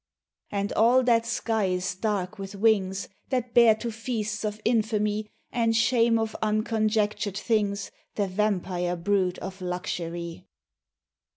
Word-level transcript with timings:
And 0.49 0.73
all 0.73 1.03
that 1.03 1.27
sky 1.27 1.65
is 1.65 1.93
dark 1.93 2.39
with 2.39 2.55
wings 2.55 3.07
That 3.29 3.53
bear 3.53 3.75
to 3.75 3.91
feasts 3.91 4.43
of 4.43 4.59
infamy 4.65 5.29
And 5.51 5.75
shame 5.75 6.17
of 6.17 6.35
unconjectured 6.41 7.37
things 7.37 7.91
The 8.15 8.25
vampire 8.25 8.95
brood 8.95 9.37
of 9.37 9.61
luxury. 9.61 10.47